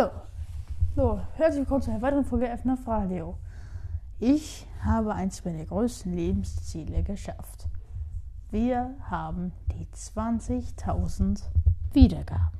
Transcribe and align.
Hallo. 0.00 0.12
So, 0.96 1.20
herzlich 1.34 1.60
willkommen 1.60 1.82
zu 1.82 1.90
einer 1.90 2.00
weiteren 2.00 2.24
Folge 2.24 2.46
FNAF 2.46 2.88
Radio. 2.88 3.36
Ich 4.18 4.66
habe 4.82 5.12
eins 5.12 5.44
meiner 5.44 5.66
größten 5.66 6.16
Lebensziele 6.16 7.02
geschafft. 7.02 7.66
Wir 8.50 8.94
haben 9.10 9.52
die 9.72 9.86
20.000 9.94 11.42
Wiedergaben. 11.92 12.58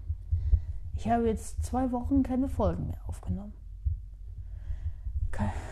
Ich 0.97 1.09
habe 1.09 1.29
jetzt 1.29 1.65
zwei 1.65 1.91
Wochen 1.93 2.23
keine 2.23 2.47
Folgen 2.47 2.89
mehr 2.89 3.01
aufgenommen. 3.07 3.55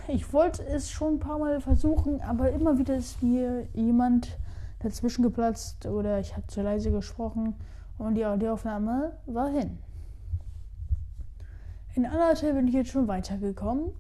Ich 0.07 0.33
wollte 0.33 0.65
es 0.65 0.91
schon 0.91 1.17
ein 1.17 1.21
paar 1.21 1.39
Mal 1.39 1.61
versuchen, 1.61 2.23
aber 2.23 2.51
immer 2.51 2.79
wieder 2.79 2.97
ist 2.97 3.23
mir 3.23 3.69
jemand 3.75 4.39
dazwischen 4.79 5.23
geplatzt 5.23 5.85
oder 5.85 6.19
ich 6.19 6.35
habe 6.35 6.47
zu 6.47 6.63
leise 6.63 6.91
gesprochen 6.91 7.57
und 7.99 8.15
die 8.15 8.25
Audioaufnahme 8.25 9.13
war 9.27 9.51
hin. 9.51 9.77
In 11.99 12.05
Undertale 12.05 12.55
bin 12.55 12.69
ich 12.69 12.75
jetzt 12.75 12.91
schon 12.91 13.09
weitergekommen. 13.09 13.91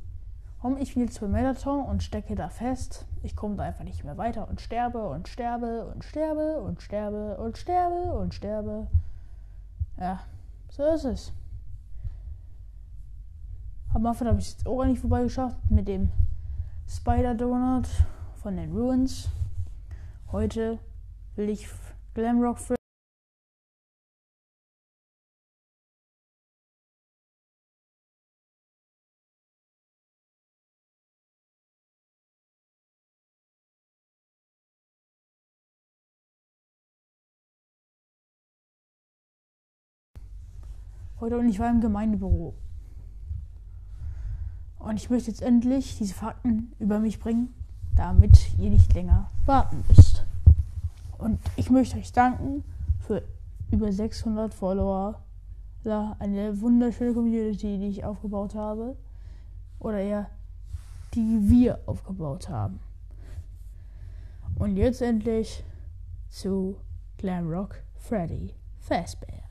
Um 0.62 0.76
ich 0.76 0.94
will 0.94 1.10
zu 1.10 1.26
Melaton 1.26 1.84
und 1.84 2.00
stecke 2.00 2.36
da 2.36 2.48
fest. 2.48 3.06
Ich 3.24 3.34
komme 3.34 3.56
da 3.56 3.64
einfach 3.64 3.82
nicht 3.82 4.04
mehr 4.04 4.16
weiter 4.16 4.48
und 4.48 4.60
sterbe 4.60 5.08
und 5.08 5.26
sterbe 5.26 5.84
und 5.84 6.04
sterbe 6.04 6.60
und 6.60 6.80
sterbe 6.80 7.36
und 7.38 7.58
sterbe 7.58 8.16
und 8.16 8.34
sterbe. 8.34 8.86
Ja, 9.98 10.20
so 10.70 10.84
ist 10.84 11.06
es. 11.06 11.32
Am 13.92 14.06
Anfang 14.06 14.28
habe 14.28 14.38
ich 14.38 14.54
es 14.56 14.64
auch 14.64 14.84
nicht 14.84 15.00
vorbeigeschafft 15.00 15.68
mit 15.68 15.88
dem 15.88 16.10
Spider 16.88 17.34
Donut 17.34 17.88
von 18.36 18.56
den 18.56 18.70
Ruins. 18.70 19.28
Heute 20.30 20.78
will 21.34 21.48
ich 21.48 21.66
Glamrock 22.14 22.60
Heute 41.20 41.36
und 41.36 41.48
ich 41.48 41.58
war 41.58 41.68
im 41.68 41.80
Gemeindebüro. 41.80 42.54
Und 44.78 44.96
ich 44.96 45.10
möchte 45.10 45.32
jetzt 45.32 45.42
endlich 45.42 45.98
diese 45.98 46.14
Fakten 46.14 46.72
über 46.78 47.00
mich 47.00 47.18
bringen, 47.18 47.52
damit 47.96 48.56
ihr 48.56 48.70
nicht 48.70 48.94
länger 48.94 49.28
warten 49.44 49.82
müsst. 49.88 50.24
Und 51.18 51.40
ich 51.56 51.70
möchte 51.70 51.96
euch 51.96 52.12
danken 52.12 52.62
für 53.00 53.24
über 53.72 53.92
600 53.92 54.54
Follower. 54.54 55.20
Eine 56.20 56.60
wunderschöne 56.60 57.14
Community, 57.14 57.78
die 57.78 57.88
ich 57.88 58.04
aufgebaut 58.04 58.54
habe. 58.54 58.96
Oder 59.80 59.98
eher, 59.98 60.30
die 61.14 61.50
wir 61.50 61.80
aufgebaut 61.86 62.48
haben. 62.48 62.78
Und 64.56 64.76
jetzt 64.76 65.02
endlich 65.02 65.64
zu 66.28 66.76
Glamrock 67.16 67.82
Freddy 67.96 68.54
Fazbear. 68.78 69.47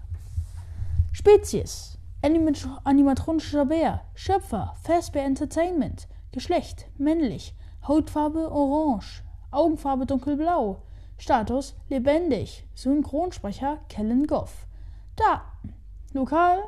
Spezies: 1.20 1.98
Animatronischer 2.22 3.66
Bär. 3.66 4.02
Schöpfer: 4.14 4.76
Fazbear 4.84 5.26
Entertainment. 5.26 6.08
Geschlecht: 6.32 6.86
männlich. 7.00 7.56
Hautfarbe: 7.88 8.52
orange. 8.52 9.24
Augenfarbe: 9.50 10.06
dunkelblau. 10.06 10.84
Status: 11.18 11.74
lebendig. 11.90 12.68
Synchronsprecher: 12.76 13.80
Kellen 13.90 14.28
Goff. 14.28 14.68
Daten: 15.16 15.74
Lokal: 16.14 16.60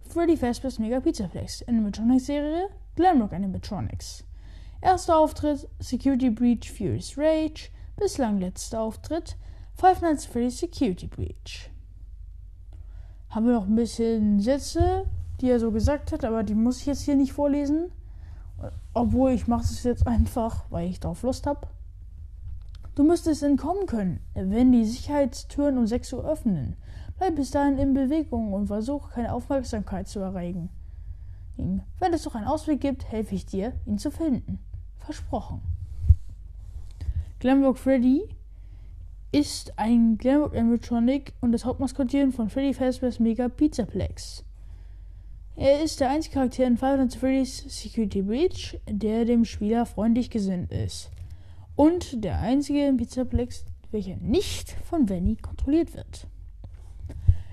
Freddy 0.00 0.38
Fazbear's 0.38 0.78
Mega 0.78 0.98
Pizzaplex. 0.98 1.62
Animatronics-Serie: 1.68 2.70
Glamrock 2.96 3.34
Animatronics. 3.34 4.24
Erster 4.80 5.18
Auftritt: 5.18 5.68
Security 5.80 6.30
Breach 6.30 6.72
Furious 6.72 7.18
Rage. 7.18 7.70
Bislang 7.98 8.40
letzter 8.40 8.80
Auftritt: 8.80 9.36
Five 9.74 10.00
Nights 10.00 10.24
at 10.24 10.32
Freddy's 10.32 10.58
Security 10.58 11.06
Breach 11.06 11.71
haben 13.32 13.46
wir 13.46 13.54
noch 13.54 13.66
ein 13.66 13.74
bisschen 13.74 14.40
Sätze, 14.40 15.06
die 15.40 15.48
er 15.48 15.58
so 15.58 15.72
gesagt 15.72 16.12
hat, 16.12 16.24
aber 16.24 16.42
die 16.42 16.54
muss 16.54 16.80
ich 16.80 16.86
jetzt 16.86 17.02
hier 17.02 17.16
nicht 17.16 17.32
vorlesen. 17.32 17.90
Obwohl 18.94 19.32
ich 19.32 19.48
mache 19.48 19.64
es 19.64 19.82
jetzt 19.82 20.06
einfach, 20.06 20.66
weil 20.70 20.88
ich 20.88 21.00
drauf 21.00 21.22
Lust 21.22 21.46
habe. 21.46 21.66
Du 22.94 23.04
müsstest 23.04 23.42
entkommen 23.42 23.86
können, 23.86 24.20
wenn 24.34 24.70
die 24.70 24.84
Sicherheitstüren 24.84 25.78
um 25.78 25.86
6 25.86 26.12
Uhr 26.12 26.24
öffnen. 26.24 26.76
Bleib 27.16 27.36
bis 27.36 27.50
dahin 27.50 27.78
in 27.78 27.94
Bewegung 27.94 28.52
und 28.52 28.66
versuch 28.66 29.10
keine 29.10 29.32
Aufmerksamkeit 29.32 30.08
zu 30.08 30.20
erregen. 30.20 30.68
Wenn 31.56 32.12
es 32.12 32.24
doch 32.24 32.34
einen 32.34 32.46
Ausweg 32.46 32.82
gibt, 32.82 33.10
helfe 33.10 33.34
ich 33.34 33.46
dir, 33.46 33.72
ihn 33.86 33.98
zu 33.98 34.10
finden. 34.10 34.58
Versprochen. 34.98 35.62
Glamrock 37.40 37.78
Freddy 37.78 38.28
ist 39.32 39.72
ein 39.78 40.18
Glamrock 40.18 40.54
Animatronic 40.54 41.32
und 41.40 41.52
das 41.52 41.64
Hauptmaskottchen 41.64 42.32
von 42.32 42.50
Freddy 42.50 42.74
Fazbear's 42.74 43.18
Mega 43.18 43.48
Pizzaplex. 43.48 44.44
Er 45.56 45.82
ist 45.82 46.00
der 46.00 46.10
einzige 46.10 46.34
Charakter 46.34 46.66
in 46.66 46.76
Five 46.76 46.98
Nights 46.98 47.14
at 47.14 47.20
Freddy's 47.20 47.64
Security 47.66 48.20
Breach, 48.20 48.78
der 48.86 49.24
dem 49.24 49.46
Spieler 49.46 49.86
freundlich 49.86 50.28
gesinnt 50.28 50.70
ist. 50.70 51.10
Und 51.76 52.22
der 52.22 52.40
einzige 52.40 52.86
in 52.86 52.98
Pizzaplex, 52.98 53.64
welcher 53.90 54.16
nicht 54.16 54.76
von 54.84 55.08
Venny 55.08 55.36
kontrolliert 55.36 55.94
wird. 55.94 56.26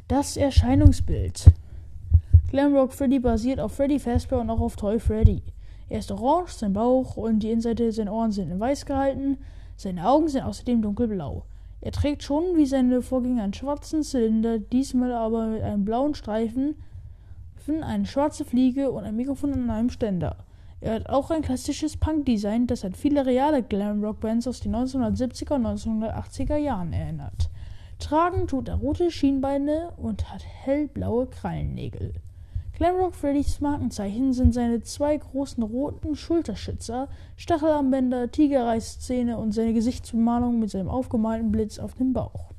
Das 0.09 0.35
Erscheinungsbild. 0.35 1.45
Glamrock 2.51 2.91
Freddy 2.91 3.19
basiert 3.19 3.61
auf 3.61 3.73
Freddy 3.73 3.99
Fazbear 3.99 4.41
und 4.41 4.49
auch 4.49 4.59
auf 4.59 4.75
Toy 4.75 4.99
Freddy. 4.99 5.43
Er 5.87 5.99
ist 5.99 6.11
orange, 6.11 6.51
sein 6.51 6.73
Bauch 6.73 7.15
und 7.15 7.39
die 7.39 7.51
Innenseite 7.51 7.89
seiner 7.93 8.11
Ohren 8.11 8.33
sind 8.33 8.51
in 8.51 8.59
weiß 8.59 8.85
gehalten, 8.85 9.37
seine 9.77 10.05
Augen 10.09 10.27
sind 10.27 10.43
außerdem 10.43 10.81
dunkelblau. 10.81 11.45
Er 11.81 11.91
trägt 11.91 12.23
schon 12.23 12.55
wie 12.55 12.65
seine 12.65 13.01
Vorgänger 13.01 13.43
einen 13.43 13.53
schwarzen 13.53 14.03
Zylinder, 14.03 14.59
diesmal 14.59 15.13
aber 15.13 15.47
mit 15.47 15.61
einem 15.61 15.85
blauen 15.85 16.15
Streifen, 16.15 16.75
eine 17.81 18.07
schwarze 18.07 18.45
Fliege 18.45 18.89
und 18.89 19.03
ein 19.03 19.15
Mikrofon 19.15 19.53
an 19.53 19.69
einem 19.69 19.89
Ständer. 19.89 20.37
Er 20.81 20.95
hat 20.95 21.09
auch 21.09 21.29
ein 21.29 21.41
klassisches 21.41 21.97
Punk-Design, 21.97 22.67
das 22.67 22.83
an 22.83 22.93
viele 22.93 23.25
reale 23.25 23.61
Glam-Rock-Bands 23.61 24.47
aus 24.47 24.61
den 24.61 24.75
1970er 24.75 25.55
und 25.55 25.65
1980er 25.67 26.55
Jahren 26.55 26.93
erinnert. 26.93 27.49
Tragen 27.99 28.47
tut 28.47 28.69
er 28.69 28.75
rote 28.75 29.11
Schienbeine 29.11 29.91
und 29.97 30.33
hat 30.33 30.43
hellblaue 30.43 31.27
Krallennägel. 31.27 32.13
Glamrock 32.79 33.13
Freddys 33.13 33.59
Markenzeichen 33.59 34.31
sind 34.31 34.53
seine 34.53 34.81
zwei 34.81 35.17
großen 35.17 35.61
roten 35.61 36.15
Schulterschützer, 36.15 37.09
Stachelarmbänder, 37.35 38.31
Tigerreißzähne 38.31 39.37
und 39.37 39.51
seine 39.51 39.73
Gesichtsbemalung 39.73 40.59
mit 40.59 40.69
seinem 40.69 40.87
aufgemalten 40.87 41.51
Blitz 41.51 41.77
auf 41.77 41.95
dem 41.95 42.13
Bauch. 42.13 42.53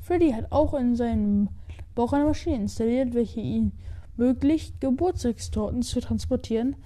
Freddy 0.00 0.30
hat 0.30 0.50
auch 0.50 0.72
in 0.72 0.96
seinem 0.96 1.50
Bauch 1.94 2.14
eine 2.14 2.24
Maschine 2.24 2.56
installiert, 2.56 3.12
welche 3.12 3.40
ihn 3.40 3.72
möglicht, 4.16 4.80
Geburtstagstorten 4.80 5.82
zu 5.82 6.00
transportieren 6.00 6.76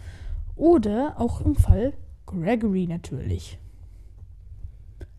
oder 0.57 1.15
auch 1.21 1.43
im 1.43 1.55
Fall 1.55 1.93
Gregory 2.27 2.89
natürlich. 2.89 3.57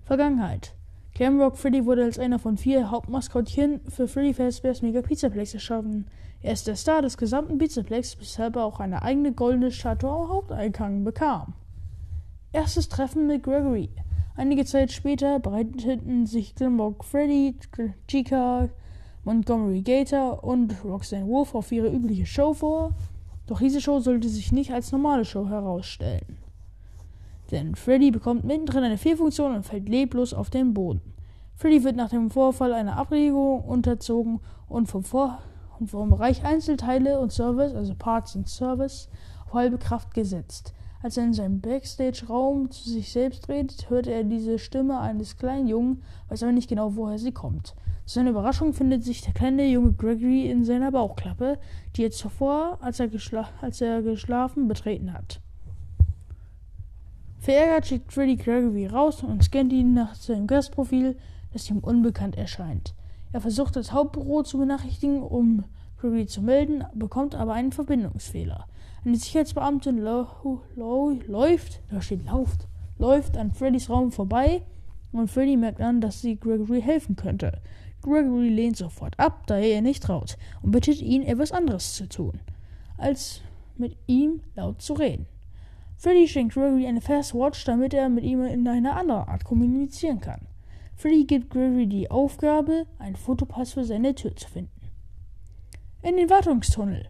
Vergangenheit 0.03 0.75
Glamrock 1.15 1.55
Freddy 1.55 1.85
wurde 1.85 2.03
als 2.03 2.19
einer 2.19 2.39
von 2.39 2.57
vier 2.57 2.91
Hauptmaskottchen 2.91 3.79
für 3.87 4.05
Freddy 4.05 4.33
Fazbear's 4.33 4.81
Mega 4.81 5.01
Pizzaplex 5.01 5.53
erschaffen. 5.53 6.07
Er 6.41 6.51
ist 6.51 6.67
der 6.67 6.75
Star 6.75 7.01
des 7.01 7.15
gesamten 7.15 7.57
Pizzaplex, 7.57 8.19
weshalb 8.19 8.57
er 8.57 8.65
auch 8.65 8.81
eine 8.81 9.01
eigene 9.01 9.31
goldene 9.31 9.71
Statue 9.71 10.11
am 10.11 10.27
Haupteingang 10.27 11.05
bekam. 11.05 11.53
Erstes 12.51 12.89
Treffen 12.89 13.27
mit 13.27 13.43
Gregory. 13.43 13.91
Einige 14.35 14.65
Zeit 14.65 14.91
später 14.91 15.39
bereiteten 15.39 16.25
sich 16.25 16.53
Glamrock 16.53 17.05
Freddy, 17.05 17.55
Chica, 18.09 18.67
Montgomery 19.23 19.83
Gator 19.83 20.43
und 20.43 20.83
Roxanne 20.83 21.27
Wolf 21.27 21.55
auf 21.55 21.71
ihre 21.71 21.87
übliche 21.87 22.25
Show 22.25 22.53
vor. 22.53 22.93
Doch 23.47 23.59
diese 23.59 23.79
Show 23.79 24.01
sollte 24.01 24.27
sich 24.27 24.51
nicht 24.51 24.73
als 24.73 24.91
normale 24.91 25.23
Show 25.23 25.47
herausstellen. 25.47 26.44
Denn 27.51 27.75
Freddy 27.75 28.11
bekommt 28.11 28.43
mittendrin 28.43 28.83
eine 28.83 28.97
Fehlfunktion 28.97 29.55
und 29.55 29.65
fällt 29.65 29.87
leblos 29.87 30.33
auf 30.33 30.49
den 30.49 30.73
Boden. 30.73 31.01
Freddy 31.55 31.83
wird 31.83 31.95
nach 31.95 32.09
dem 32.09 32.29
Vorfall 32.29 32.73
einer 32.73 32.97
Abregung 32.97 33.61
unterzogen 33.63 34.39
und 34.67 34.87
vom, 34.87 35.03
Vor 35.03 35.39
und 35.79 35.89
vom 35.89 36.09
Bereich 36.09 36.43
Einzelteile 36.43 37.19
und 37.19 37.31
Service, 37.31 37.73
also 37.73 37.93
Parts 37.95 38.35
und 38.35 38.49
Service, 38.49 39.09
auf 39.45 39.53
halbe 39.53 39.77
Kraft 39.77 40.13
gesetzt. 40.13 40.73
Als 41.01 41.17
er 41.17 41.23
in 41.25 41.33
seinem 41.33 41.61
Backstage-Raum 41.61 42.71
zu 42.71 42.89
sich 42.89 43.11
selbst 43.11 43.47
redet, 43.47 43.89
hört 43.89 44.07
er 44.07 44.23
diese 44.23 44.57
Stimme 44.57 44.99
eines 44.99 45.37
kleinen 45.37 45.67
Jungen, 45.67 46.01
weiß 46.29 46.43
aber 46.43 46.51
nicht 46.51 46.67
genau, 46.67 46.95
woher 46.95 47.19
sie 47.19 47.31
kommt. 47.31 47.75
Zu 48.05 48.15
seiner 48.15 48.31
Überraschung 48.31 48.73
findet 48.73 49.03
sich 49.03 49.21
der 49.21 49.33
kleine 49.33 49.67
junge 49.67 49.93
Gregory 49.93 50.49
in 50.49 50.63
seiner 50.63 50.91
Bauchklappe, 50.91 51.59
die 51.95 52.05
er 52.05 52.11
zuvor, 52.11 52.79
als 52.81 52.99
er, 52.99 53.09
als 53.61 53.81
er 53.81 54.01
geschlafen, 54.01 54.67
betreten 54.67 55.13
hat. 55.13 55.41
Verärgert 57.45 57.85
schickt 57.85 58.11
Freddy 58.11 58.37
Gregory 58.37 58.87
raus 58.87 59.21
und 59.21 59.43
scannt 59.43 59.71
ihn 59.71 59.93
nach 59.93 60.15
seinem 60.15 60.47
Gastprofil, 60.47 61.15
das 61.53 61.69
ihm 61.69 61.77
unbekannt 61.77 62.35
erscheint. 62.35 62.95
Er 63.33 63.41
versucht 63.41 63.75
das 63.75 63.91
Hauptbüro 63.91 64.41
zu 64.41 64.57
benachrichtigen, 64.57 65.21
um 65.21 65.63
Gregory 65.99 66.25
zu 66.25 66.41
melden, 66.41 66.83
bekommt 66.95 67.35
aber 67.35 67.53
einen 67.53 67.71
Verbindungsfehler. 67.71 68.65
Eine 69.05 69.15
Sicherheitsbeamtin 69.17 69.99
läuft, 69.99 71.81
da 71.91 72.01
steht 72.01 72.25
lauft, 72.25 72.67
läuft 72.97 73.37
an 73.37 73.51
Freddys 73.51 73.91
Raum 73.91 74.11
vorbei 74.11 74.63
und 75.11 75.29
Freddy 75.29 75.55
merkt 75.55 75.81
an, 75.81 76.01
dass 76.01 76.21
sie 76.21 76.39
Gregory 76.39 76.81
helfen 76.81 77.15
könnte. 77.15 77.61
Gregory 78.01 78.49
lehnt 78.49 78.77
sofort 78.77 79.19
ab, 79.19 79.45
da 79.45 79.57
er 79.57 79.75
ihr 79.75 79.81
nicht 79.83 80.01
traut, 80.01 80.39
und 80.63 80.71
bittet 80.71 80.99
ihn, 80.99 81.21
etwas 81.21 81.51
anderes 81.51 81.93
zu 81.93 82.09
tun, 82.09 82.39
als 82.97 83.41
mit 83.77 83.95
ihm 84.07 84.41
laut 84.55 84.81
zu 84.81 84.93
reden. 84.93 85.27
Freddy 86.05 86.27
schenkt 86.27 86.53
Gregory 86.53 86.85
eine 86.85 87.01
Fast 87.01 87.33
Watch, 87.33 87.65
damit 87.65 87.91
er 87.95 88.09
mit 88.09 88.23
ihm 88.23 88.45
in 88.45 88.67
einer 88.67 88.95
anderen 88.95 89.27
Art 89.27 89.43
kommunizieren 89.43 90.19
kann. 90.19 90.41
Freddy 90.95 91.25
gibt 91.25 91.49
Gregory 91.49 91.87
die 91.87 92.11
Aufgabe, 92.11 92.85
einen 92.99 93.15
Fotopass 93.15 93.73
für 93.73 93.83
seine 93.85 94.13
Tür 94.13 94.35
zu 94.35 94.47
finden. 94.47 94.91
In 96.03 96.17
den 96.17 96.29
Wartungstunnel. 96.29 97.09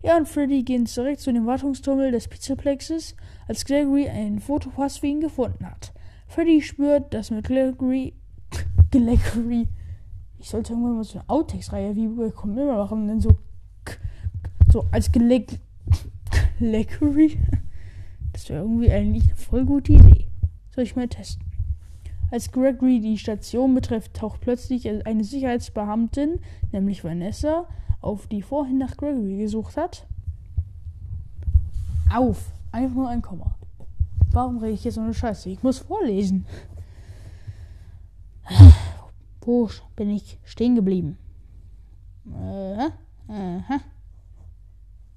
Er 0.00 0.16
und 0.16 0.26
Freddy 0.26 0.62
gehen 0.62 0.86
zurück 0.86 1.20
zu 1.20 1.34
dem 1.34 1.44
Wartungstunnel 1.44 2.12
des 2.12 2.28
Pizzaplexes, 2.28 3.14
als 3.46 3.66
Gregory 3.66 4.08
einen 4.08 4.40
Fotopass 4.40 4.96
für 4.96 5.08
ihn 5.08 5.20
gefunden 5.20 5.66
hat. 5.66 5.92
Freddy 6.26 6.62
spürt, 6.62 7.12
dass 7.12 7.30
mit 7.30 7.46
Gregory. 7.46 8.14
Gregory. 8.90 9.68
Ich 10.38 10.48
sollte 10.48 10.72
irgendwann 10.72 10.96
mal 10.96 11.04
so 11.04 11.18
eine 11.18 11.28
Outtakes-Reihe 11.28 11.94
wie 11.94 12.08
bekommen 12.08 12.56
immer 12.56 12.78
machen, 12.78 13.06
denn 13.06 13.20
so. 13.20 13.36
So 14.72 14.86
als 14.92 15.12
Gregory. 16.58 17.38
Das 18.40 18.48
wäre 18.48 18.62
irgendwie 18.62 18.90
eigentlich 18.90 19.24
eine 19.24 19.36
voll 19.36 19.66
gute 19.66 19.92
Idee. 19.92 20.26
Soll 20.74 20.84
ich 20.84 20.96
mal 20.96 21.08
testen? 21.08 21.44
Als 22.30 22.50
Gregory 22.50 22.98
die 22.98 23.18
Station 23.18 23.74
betrifft, 23.74 24.14
taucht 24.14 24.40
plötzlich 24.40 24.88
eine 24.88 25.24
Sicherheitsbeamtin, 25.24 26.40
nämlich 26.72 27.04
Vanessa, 27.04 27.66
auf, 28.00 28.28
die 28.28 28.40
vorhin 28.40 28.78
nach 28.78 28.96
Gregory 28.96 29.36
gesucht 29.36 29.76
hat. 29.76 30.06
Auf! 32.10 32.50
Einfach 32.72 32.96
nur 32.96 33.10
ein 33.10 33.20
Komma. 33.20 33.56
Warum 34.32 34.56
rede 34.56 34.72
ich 34.72 34.84
jetzt 34.84 34.94
so 34.94 35.02
eine 35.02 35.12
Scheiße? 35.12 35.50
Ich 35.50 35.62
muss 35.62 35.80
vorlesen. 35.80 36.46
Wo 39.42 39.68
bin 39.96 40.08
ich 40.08 40.38
stehen 40.44 40.76
geblieben? 40.76 41.18
Äh, 42.34 42.86
äh, 42.86 43.60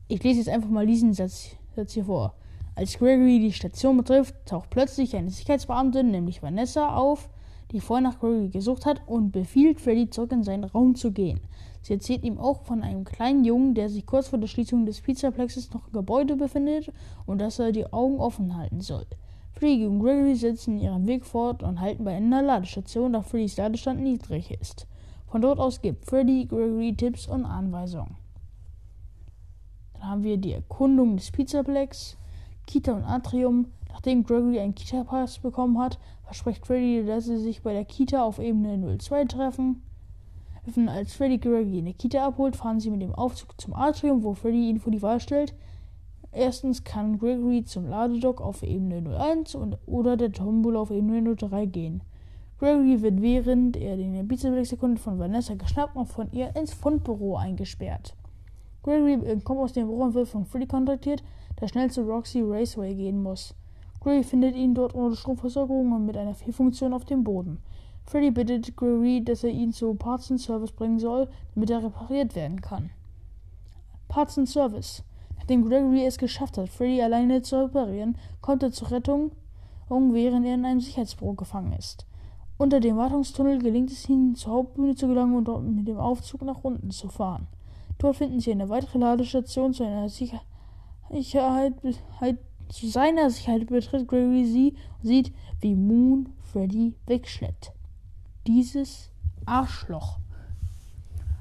ich 0.09 0.21
lese 0.21 0.39
jetzt 0.39 0.49
einfach 0.49 0.69
mal 0.69 0.85
diesen 0.85 1.13
Satz, 1.13 1.51
Satz 1.73 1.93
hier 1.93 2.03
vor. 2.03 2.35
Als 2.75 2.97
Gregory 2.97 3.39
die 3.39 3.53
Station 3.53 3.97
betrifft, 3.97 4.33
taucht 4.45 4.71
plötzlich 4.71 5.15
eine 5.15 5.29
Sicherheitsbeamtin, 5.29 6.09
nämlich 6.09 6.41
Vanessa, 6.41 6.95
auf, 6.95 7.29
die 7.71 7.79
vorher 7.79 8.01
nach 8.01 8.19
Gregory 8.19 8.49
gesucht 8.49 8.85
hat 8.85 9.01
und 9.05 9.31
befiehlt 9.31 9.79
Freddy 9.79 10.09
zurück 10.09 10.31
in 10.31 10.43
seinen 10.43 10.63
Raum 10.63 10.95
zu 10.95 11.11
gehen. 11.11 11.39
Sie 11.83 11.93
erzählt 11.93 12.23
ihm 12.23 12.39
auch 12.39 12.63
von 12.63 12.81
einem 12.81 13.03
kleinen 13.03 13.43
Jungen, 13.43 13.75
der 13.75 13.89
sich 13.89 14.05
kurz 14.05 14.29
vor 14.29 14.39
der 14.39 14.47
Schließung 14.47 14.85
des 14.85 15.01
Pizzaplexes 15.01 15.71
noch 15.71 15.87
im 15.87 15.93
Gebäude 15.93 16.35
befindet 16.35 16.91
und 17.25 17.39
dass 17.39 17.59
er 17.59 17.71
die 17.71 17.91
Augen 17.91 18.19
offen 18.19 18.57
halten 18.57 18.81
soll. 18.81 19.05
Freddy 19.51 19.85
und 19.85 19.99
Gregory 19.99 20.35
setzen 20.35 20.79
ihren 20.79 21.05
Weg 21.05 21.25
fort 21.25 21.61
und 21.61 21.79
halten 21.79 22.03
bei 22.03 22.15
einer 22.15 22.41
Ladestation, 22.41 23.13
da 23.13 23.21
Freddys 23.21 23.57
Ladestand 23.57 24.01
niedrig 24.01 24.49
ist. 24.51 24.87
Von 25.27 25.41
dort 25.41 25.59
aus 25.59 25.81
gibt 25.81 26.05
Freddy 26.05 26.45
Gregory 26.45 26.95
Tipps 26.95 27.27
und 27.27 27.45
Anweisungen. 27.45 28.15
Dann 29.93 30.03
haben 30.09 30.23
wir 30.23 30.37
die 30.37 30.53
Erkundung 30.53 31.17
des 31.17 31.31
Pizzaplex, 31.31 32.17
Kita 32.65 32.93
und 32.93 33.03
Atrium. 33.03 33.67
Nachdem 33.89 34.23
Gregory 34.23 34.59
einen 34.59 34.75
Kita-Pass 34.75 35.39
bekommen 35.39 35.77
hat, 35.79 35.99
verspricht 36.23 36.65
Freddy, 36.65 37.05
dass 37.05 37.25
sie 37.25 37.37
sich 37.37 37.61
bei 37.61 37.73
der 37.73 37.85
Kita 37.85 38.23
auf 38.23 38.39
Ebene 38.39 38.97
02 38.97 39.25
treffen. 39.25 39.83
Als 40.87 41.13
Freddy 41.13 41.37
Gregory 41.37 41.79
in 41.79 41.85
der 41.85 41.93
Kita 41.93 42.25
abholt, 42.25 42.55
fahren 42.55 42.79
sie 42.79 42.89
mit 42.89 43.01
dem 43.01 43.13
Aufzug 43.13 43.59
zum 43.59 43.73
Atrium, 43.73 44.23
wo 44.23 44.33
Freddy 44.33 44.69
ihn 44.69 44.79
vor 44.79 44.91
die 44.91 45.01
Wahl 45.01 45.19
stellt. 45.19 45.53
Erstens 46.31 46.83
kann 46.83 47.19
Gregory 47.19 47.63
zum 47.63 47.85
Ladedock 47.85 48.41
auf 48.41 48.63
Ebene 48.63 49.03
01 49.15 49.53
und, 49.53 49.77
oder 49.85 50.17
der 50.17 50.31
Tombola 50.31 50.79
auf 50.79 50.89
Ebene 50.89 51.35
03 51.35 51.67
gehen. 51.67 52.01
Gregory 52.57 53.01
wird 53.01 53.21
während 53.21 53.77
er 53.77 53.97
den 53.97 54.15
Ibiza-Blick 54.15 54.99
von 54.99 55.19
Vanessa 55.19 55.53
geschnappt 55.53 55.95
und 55.95 56.07
von 56.07 56.31
ihr 56.31 56.55
ins 56.55 56.73
Fundbüro 56.73 57.35
eingesperrt. 57.35 58.15
Gregory 58.81 59.39
kommt 59.43 59.59
aus 59.59 59.73
dem 59.73 59.87
Büro 59.87 60.01
und 60.03 60.13
wird 60.13 60.27
von 60.27 60.45
Freddy 60.45 60.65
kontaktiert, 60.65 61.23
der 61.59 61.67
schnell 61.67 61.91
zu 61.91 62.01
Roxy 62.01 62.41
Raceway 62.41 62.95
gehen 62.95 63.21
muss. 63.21 63.55
Gregory 63.99 64.23
findet 64.23 64.55
ihn 64.55 64.73
dort 64.73 64.95
ohne 64.95 65.15
Stromversorgung 65.15 65.91
und 65.93 66.05
mit 66.05 66.17
einer 66.17 66.33
Fehlfunktion 66.33 66.93
auf 66.93 67.05
dem 67.05 67.23
Boden. 67.23 67.59
Freddy 68.05 68.31
bittet 68.31 68.75
Gregory, 68.75 69.23
dass 69.23 69.43
er 69.43 69.51
ihn 69.51 69.71
zu 69.71 69.93
Parts 69.93 70.27
Service 70.43 70.71
bringen 70.71 70.99
soll, 70.99 71.29
damit 71.55 71.69
er 71.69 71.83
repariert 71.83 72.35
werden 72.35 72.59
kann. 72.59 72.89
Parts 74.09 74.37
Service. 74.45 75.03
Nachdem 75.37 75.65
Gregory 75.67 76.05
es 76.05 76.17
geschafft 76.17 76.57
hat, 76.57 76.69
Freddy 76.69 77.01
alleine 77.01 77.41
zu 77.41 77.63
reparieren, 77.63 78.17
kommt 78.41 78.63
er 78.63 78.71
zur 78.71 78.91
Rettung, 78.91 79.31
während 79.89 80.45
er 80.45 80.55
in 80.55 80.65
einem 80.65 80.81
Sicherheitsbüro 80.81 81.33
gefangen 81.33 81.73
ist. 81.73 82.05
Unter 82.57 82.79
dem 82.79 82.97
Wartungstunnel 82.97 83.59
gelingt 83.59 83.91
es 83.91 84.07
ihnen, 84.07 84.35
zur 84.35 84.53
Hauptbühne 84.53 84.95
zu 84.95 85.07
gelangen 85.07 85.35
und 85.35 85.45
dort 85.47 85.63
mit 85.63 85.87
dem 85.87 85.97
Aufzug 85.97 86.43
nach 86.43 86.63
unten 86.63 86.91
zu 86.91 87.07
fahren. 87.09 87.47
Dort 87.97 88.17
finden 88.17 88.39
sie 88.39 88.51
eine 88.51 88.69
weitere 88.69 88.99
Ladestation 88.99 89.73
zu 89.73 89.83
einer 89.83 90.09
Sicherheit, 91.13 91.73
zu 92.69 92.87
seiner 92.87 93.29
Sicherheit 93.29 93.67
betritt 93.67 94.07
Gregory 94.07 94.45
sie 94.45 94.75
und 95.01 95.07
sieht, 95.07 95.33
wie 95.61 95.75
Moon 95.75 96.29
Freddy 96.41 96.95
wegschleppt 97.07 97.73
dieses 98.47 99.09
Arschloch. 99.45 100.19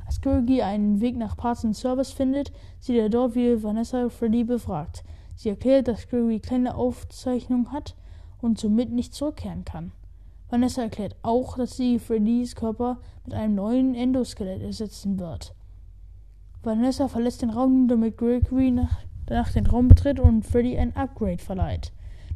Als 0.06 0.20
Gregory 0.20 0.62
einen 0.62 1.00
Weg 1.00 1.16
nach 1.16 1.36
Parsons 1.36 1.80
Service 1.80 2.12
findet, 2.12 2.52
sieht 2.80 2.96
er 2.96 3.08
dort, 3.08 3.34
wie 3.34 3.62
Vanessa 3.62 4.08
Freddy 4.08 4.44
befragt. 4.44 5.04
Sie 5.36 5.48
erklärt, 5.48 5.88
dass 5.88 6.08
Gregory 6.08 6.40
keine 6.40 6.74
Aufzeichnung 6.74 7.72
hat 7.72 7.96
und 8.40 8.58
somit 8.58 8.90
nicht 8.90 9.14
zurückkehren 9.14 9.64
kann. 9.64 9.92
Vanessa 10.50 10.82
erklärt 10.82 11.16
auch, 11.22 11.56
dass 11.56 11.76
sie 11.76 11.98
Freddys 11.98 12.54
Körper 12.54 12.98
mit 13.24 13.32
einem 13.32 13.54
neuen 13.54 13.94
Endoskelett 13.94 14.60
ersetzen 14.60 15.18
wird. 15.18 15.54
Vanessa 16.62 17.08
verlässt 17.08 17.42
den 17.42 17.50
Raum, 17.50 17.88
damit 17.88 18.18
Gregory 18.18 18.70
nach, 18.70 18.98
danach 19.32 19.52
den 19.52 19.66
Raum 19.66 19.88
betritt 19.88 20.20
und 20.20 20.44
Freddy 20.44 20.76
ein 20.78 20.94
Upgrade 20.94 21.38
verleiht. 21.38 21.92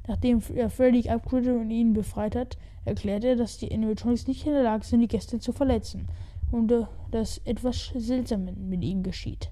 Nachdem 0.09 0.41
er 0.55 0.71
Freddy 0.71 1.09
upgradet 1.09 1.61
und 1.61 1.71
ihn 1.71 1.93
befreit 1.93 2.35
hat, 2.35 2.57
erklärt 2.85 3.25
er, 3.25 3.37
dass 3.37 3.59
die 3.59 3.73
Animatronics 3.73 4.27
nicht 4.27 4.47
in 4.47 4.53
der 4.53 4.63
Lage 4.63 4.85
sind, 4.85 5.01
die 5.01 5.09
Gäste 5.09 5.39
zu 5.39 5.53
verletzen 5.53 6.07
und 6.51 6.73
äh, 6.73 6.85
dass 7.11 7.39
etwas 7.45 7.93
Seltsames 7.95 8.55
mit 8.57 8.83
ihnen 8.83 9.03
geschieht. 9.03 9.51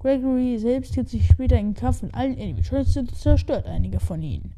Gregory 0.00 0.58
selbst 0.58 0.94
gibt 0.94 1.10
sich 1.10 1.26
später 1.26 1.56
in 1.58 1.68
den 1.68 1.74
Kampf 1.74 2.02
mit 2.02 2.14
allen 2.14 2.34
Animatronics 2.34 2.96
und 2.96 3.14
zerstört 3.14 3.66
einige 3.66 4.00
von 4.00 4.22
ihnen. 4.22 4.52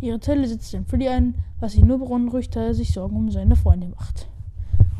Ihre 0.00 0.18
Zelle 0.18 0.48
setzt 0.48 0.72
dann 0.72 0.86
Freddy 0.86 1.08
ein, 1.08 1.34
was 1.60 1.74
ihn 1.74 1.86
nur 1.86 1.98
beunruhigt, 1.98 2.56
da 2.56 2.62
er 2.64 2.74
sich 2.74 2.92
Sorgen 2.92 3.16
um 3.16 3.30
seine 3.30 3.54
Freunde 3.54 3.88
macht. 3.88 4.28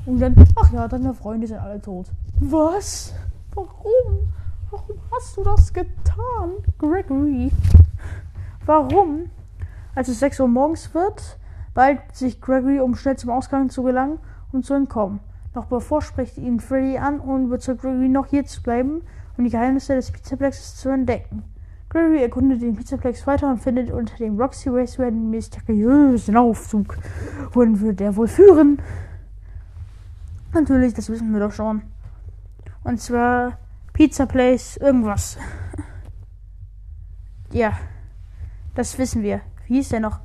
Und 0.06 0.20
dann, 0.20 0.34
ach 0.56 0.72
ja, 0.72 0.86
deine 0.86 1.14
Freunde 1.14 1.46
sind 1.46 1.58
alle 1.58 1.80
tot. 1.80 2.06
Was? 2.38 3.14
Warum? 3.54 4.28
Warum 4.70 4.98
hast 5.10 5.36
du 5.36 5.42
das 5.42 5.72
getan, 5.72 6.52
Gregory? 6.78 7.50
Warum? 8.64 9.28
Als 9.96 10.06
es 10.06 10.20
6 10.20 10.38
Uhr 10.40 10.48
morgens 10.48 10.94
wird, 10.94 11.38
beeilt 11.74 12.00
sich 12.12 12.40
Gregory, 12.40 12.78
um 12.78 12.94
schnell 12.94 13.16
zum 13.16 13.30
Ausgang 13.30 13.68
zu 13.68 13.82
gelangen 13.82 14.20
und 14.52 14.64
zu 14.64 14.74
entkommen. 14.74 15.18
Doch 15.54 15.64
bevor 15.64 16.02
spricht 16.02 16.38
ihn 16.38 16.60
Freddy 16.60 16.98
an 16.98 17.18
und 17.18 17.46
überzeugt 17.46 17.82
Gregory 17.82 18.08
noch 18.08 18.26
hier 18.26 18.46
zu 18.46 18.62
bleiben 18.62 19.02
und 19.36 19.42
die 19.42 19.50
Geheimnisse 19.50 19.96
des 19.96 20.12
Pizzaplexes 20.12 20.76
zu 20.76 20.90
entdecken. 20.90 21.42
Gregory 21.88 22.22
erkundet 22.22 22.62
den 22.62 22.76
Pizzaplex 22.76 23.26
weiter 23.26 23.50
und 23.50 23.58
findet 23.58 23.90
unter 23.90 24.16
dem 24.18 24.40
Roxy 24.40 24.68
Raceway 24.68 25.08
einen 25.08 25.30
mysteriösen 25.30 26.36
Aufzug. 26.36 26.96
Wohin 27.50 27.80
wird 27.80 27.98
der 27.98 28.14
wohl 28.14 28.28
führen? 28.28 28.80
Natürlich, 30.52 30.94
das 30.94 31.08
wissen 31.08 31.32
wir 31.32 31.40
doch 31.40 31.52
schon. 31.52 31.82
Und 32.84 33.00
zwar 33.00 33.58
Pizza 34.00 34.24
Place 34.24 34.78
irgendwas. 34.78 35.36
ja, 37.52 37.74
das 38.74 38.96
wissen 38.96 39.22
wir. 39.22 39.42
Wie 39.66 39.74
hieß 39.74 39.90
der 39.90 40.00
noch? 40.00 40.20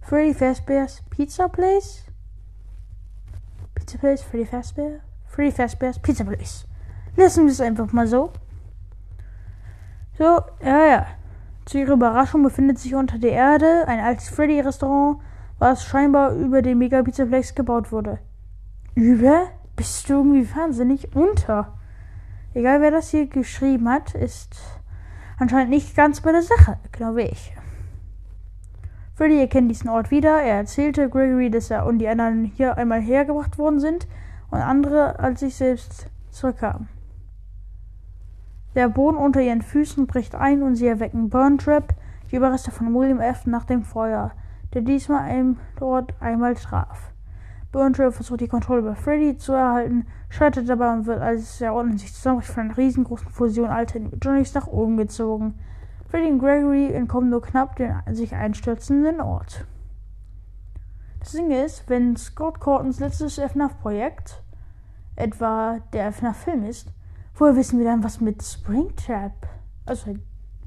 Freddy 0.00 0.32
Fazbear's 0.32 1.02
Pizza 1.10 1.48
Place? 1.48 2.04
Pizza 3.74 3.98
Place, 3.98 4.22
Freddy 4.22 4.46
Fazbear? 4.46 5.00
Freddy 5.26 5.50
Fazbear's 5.50 5.98
Pizza 5.98 6.22
Place. 6.22 6.68
Lassen 7.16 7.46
wir 7.46 7.50
es 7.50 7.60
einfach 7.60 7.92
mal 7.92 8.06
so. 8.06 8.30
So, 10.16 10.40
ja, 10.62 10.86
ja. 10.86 11.06
Zu 11.64 11.78
ihrer 11.78 11.94
Überraschung 11.94 12.44
befindet 12.44 12.78
sich 12.78 12.94
unter 12.94 13.18
der 13.18 13.32
Erde 13.32 13.88
ein 13.88 13.98
altes 13.98 14.28
Freddy-Restaurant, 14.28 15.20
was 15.58 15.84
scheinbar 15.84 16.30
über 16.30 16.62
den 16.62 16.78
Mega 16.78 17.02
Pizza 17.02 17.26
Place 17.26 17.56
gebaut 17.56 17.90
wurde. 17.90 18.20
Über? 18.94 19.48
Bist 19.74 20.08
du 20.08 20.12
irgendwie 20.12 20.48
wahnsinnig 20.54 21.16
unter? 21.16 21.75
Egal 22.56 22.80
wer 22.80 22.90
das 22.90 23.10
hier 23.10 23.26
geschrieben 23.26 23.86
hat, 23.86 24.14
ist 24.14 24.56
anscheinend 25.38 25.68
nicht 25.68 25.94
ganz 25.94 26.22
bei 26.22 26.32
der 26.32 26.40
Sache, 26.40 26.78
wie 27.14 27.20
ich. 27.20 27.54
Freddy 29.14 29.38
erkennt 29.38 29.70
diesen 29.70 29.90
Ort 29.90 30.10
wieder. 30.10 30.40
Er 30.40 30.56
erzählte 30.56 31.10
Gregory, 31.10 31.50
dass 31.50 31.70
er 31.70 31.84
und 31.84 31.98
die 31.98 32.08
anderen 32.08 32.44
hier 32.44 32.78
einmal 32.78 33.02
hergebracht 33.02 33.58
worden 33.58 33.78
sind 33.78 34.08
und 34.50 34.60
andere 34.60 35.18
als 35.18 35.40
sich 35.40 35.54
selbst 35.54 36.06
zurückkamen. 36.30 36.88
Der 38.74 38.88
Boden 38.88 39.18
unter 39.18 39.42
ihren 39.42 39.60
Füßen 39.60 40.06
bricht 40.06 40.34
ein 40.34 40.62
und 40.62 40.76
sie 40.76 40.86
erwecken 40.86 41.28
Burntrap, 41.28 41.94
die 42.30 42.36
Überreste 42.36 42.70
von 42.70 42.94
William 42.94 43.20
F. 43.20 43.44
nach 43.44 43.64
dem 43.64 43.82
Feuer, 43.82 44.32
der 44.72 44.80
diesmal 44.80 45.20
einem 45.20 45.58
dort 45.78 46.14
einmal 46.22 46.54
traf. 46.54 47.12
Burntrap 47.76 48.14
versucht 48.14 48.40
die 48.40 48.48
Kontrolle 48.48 48.80
über 48.80 48.96
Freddy 48.96 49.36
zu 49.36 49.52
erhalten, 49.52 50.06
scheitert 50.30 50.66
dabei 50.66 50.94
und 50.94 51.04
wird, 51.04 51.20
als 51.20 51.58
der 51.58 51.74
Orden 51.74 51.98
sich 51.98 52.14
zusammenbricht, 52.14 52.54
von 52.54 52.64
einer 52.64 52.76
riesengroßen 52.78 53.28
Fusion 53.28 53.68
alter 53.68 53.96
Animatronics 53.96 54.54
nach 54.54 54.66
oben 54.66 54.96
gezogen. 54.96 55.58
Freddy 56.08 56.32
und 56.32 56.38
Gregory 56.38 56.90
entkommen 56.94 57.28
nur 57.28 57.42
knapp 57.42 57.76
den 57.76 57.94
sich 58.12 58.34
einstürzenden 58.34 59.20
Ort. 59.20 59.66
Das 61.20 61.32
Ding 61.32 61.50
ist, 61.50 61.86
wenn 61.90 62.16
Scott 62.16 62.60
Cortons 62.60 62.98
letztes 62.98 63.38
FNAF-Projekt 63.38 64.42
etwa 65.14 65.80
der 65.92 66.12
FNAF-Film 66.12 66.64
ist, 66.64 66.88
woher 67.34 67.56
wissen 67.56 67.78
wir 67.78 67.84
dann, 67.84 68.02
was 68.02 68.22
mit 68.22 68.42
Springtrap, 68.42 69.46
also 69.84 70.14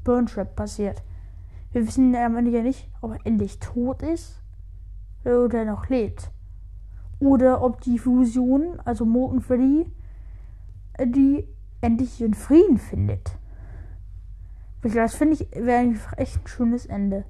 Burntrap 0.03 0.55
passiert? 0.55 1.01
Wir 1.71 1.87
wissen 1.87 2.15
am 2.15 2.37
Ende 2.37 2.51
ja 2.51 2.61
nicht, 2.61 2.87
ob 3.01 3.13
er 3.13 3.25
endlich 3.25 3.57
tot 3.57 4.03
ist 4.03 4.43
oder 5.25 5.65
noch 5.65 5.89
lebt. 5.89 6.29
Oder 7.19 7.61
ob 7.61 7.81
die 7.81 7.99
Fusion, 7.99 8.79
also 8.85 9.05
Molten 9.05 9.41
Freddy, 9.41 9.85
die 11.03 11.47
endlich 11.81 12.21
ihren 12.21 12.33
Frieden 12.33 12.77
findet. 12.77 13.37
Das 14.81 15.15
finde 15.15 15.33
ich 15.35 15.51
wäre 15.51 15.79
einfach 15.79 16.17
echt 16.17 16.37
ein 16.37 16.47
schönes 16.47 16.85
Ende. 16.85 17.25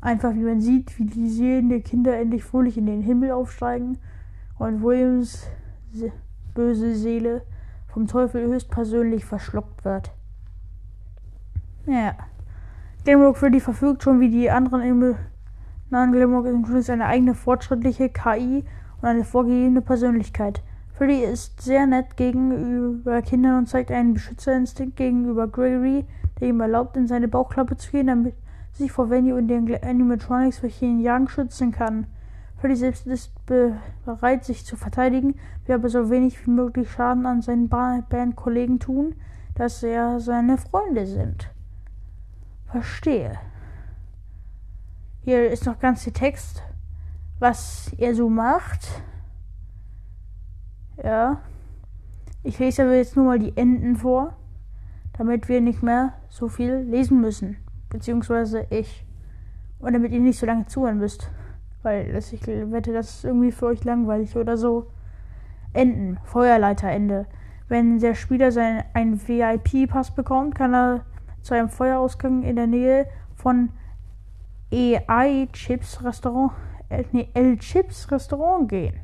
Einfach 0.00 0.34
wie 0.34 0.42
man 0.42 0.60
sieht, 0.60 0.98
wie 0.98 1.04
die 1.04 1.28
Seelen 1.28 1.68
der 1.68 1.82
Kinder 1.82 2.18
endlich 2.18 2.42
fröhlich 2.42 2.78
in 2.78 2.86
den 2.86 3.02
Himmel 3.02 3.30
aufsteigen 3.30 3.98
und 4.58 4.82
Williams 4.82 5.46
böse 6.54 6.94
Seele 6.96 7.42
vom 7.88 8.06
Teufel 8.06 8.46
höchstpersönlich 8.46 9.24
verschluckt 9.24 9.84
wird. 9.84 10.10
Ja. 11.86 12.14
Glamrock 13.04 13.36
Freddy 13.36 13.60
verfügt 13.60 14.02
schon 14.02 14.20
wie 14.20 14.30
die 14.30 14.50
anderen 14.50 14.82
Glamrock 15.90 16.46
Includes 16.46 16.88
eine 16.88 17.06
eigene 17.06 17.34
fortschrittliche 17.34 18.08
KI 18.10 18.64
und 19.00 19.08
eine 19.08 19.24
vorgegebene 19.24 19.82
Persönlichkeit. 19.82 20.62
Freddy 20.94 21.24
ist 21.24 21.60
sehr 21.60 21.86
nett 21.86 22.16
gegenüber 22.16 23.22
Kindern 23.22 23.58
und 23.58 23.66
zeigt 23.66 23.90
einen 23.90 24.14
Beschützerinstinkt 24.14 24.96
gegenüber 24.96 25.48
Gregory, 25.48 26.04
der 26.38 26.48
ihm 26.48 26.60
erlaubt, 26.60 26.96
in 26.96 27.08
seine 27.08 27.26
Bauchklappe 27.26 27.76
zu 27.76 27.90
gehen, 27.90 28.06
damit 28.06 28.34
sich 28.72 28.92
vor 28.92 29.10
Venue 29.10 29.36
und 29.36 29.48
den 29.48 29.82
Animatronics, 29.82 30.62
welche 30.62 30.84
ihn 30.84 31.00
jagen, 31.00 31.28
schützen 31.28 31.72
kann. 31.72 32.06
Freddy 32.58 32.76
selbst 32.76 33.06
ist 33.06 33.32
bereit, 33.46 34.44
sich 34.44 34.64
zu 34.64 34.76
verteidigen, 34.76 35.34
will 35.66 35.74
aber 35.74 35.88
so 35.88 36.10
wenig 36.10 36.46
wie 36.46 36.50
möglich 36.50 36.90
Schaden 36.90 37.26
an 37.26 37.42
seinen 37.42 37.68
Bandkollegen 37.68 38.78
tun, 38.78 39.14
dass 39.54 39.82
er 39.82 40.20
seine 40.20 40.56
Freunde 40.58 41.06
sind. 41.06 41.50
Verstehe. 42.66 43.38
Hier 45.22 45.50
ist 45.50 45.66
noch 45.66 45.78
ganz 45.78 46.04
der 46.04 46.12
Text, 46.12 46.62
was 47.38 47.92
er 47.98 48.14
so 48.14 48.28
macht. 48.28 48.88
Ja. 51.02 51.40
Ich 52.42 52.58
lese 52.58 52.82
aber 52.82 52.94
jetzt 52.94 53.16
nur 53.16 53.26
mal 53.26 53.38
die 53.38 53.56
Enden 53.56 53.96
vor, 53.96 54.36
damit 55.18 55.48
wir 55.48 55.60
nicht 55.60 55.82
mehr 55.82 56.14
so 56.28 56.48
viel 56.48 56.76
lesen 56.88 57.20
müssen 57.20 57.56
beziehungsweise 57.90 58.66
ich. 58.70 59.04
Und 59.78 59.92
damit 59.92 60.12
ihr 60.12 60.20
nicht 60.20 60.38
so 60.38 60.46
lange 60.46 60.66
zuhören 60.66 60.98
müsst. 60.98 61.30
Weil 61.82 62.12
das, 62.12 62.32
ich 62.32 62.46
wette, 62.46 62.92
das 62.92 63.16
ist 63.16 63.24
irgendwie 63.24 63.52
für 63.52 63.66
euch 63.66 63.84
langweilig 63.84 64.36
oder 64.36 64.56
so. 64.56 64.90
Enden. 65.72 66.18
Feuerleiterende. 66.24 67.26
Wenn 67.68 67.98
der 67.98 68.14
Spieler 68.14 68.52
sein, 68.52 68.84
einen 68.94 69.20
VIP-Pass 69.20 70.14
bekommt, 70.14 70.54
kann 70.54 70.74
er 70.74 71.04
zu 71.42 71.54
einem 71.54 71.68
Feuerausgang 71.68 72.42
in 72.42 72.56
der 72.56 72.66
Nähe 72.66 73.06
von 73.34 73.70
EI 74.72 75.48
Chips 75.52 76.02
Restaurant, 76.04 76.52
äh, 76.88 77.04
nee, 77.12 77.28
L 77.34 77.58
Chips 77.58 78.10
Restaurant 78.10 78.68
gehen. 78.68 78.94